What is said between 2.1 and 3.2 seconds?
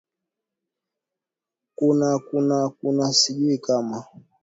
kuna kuna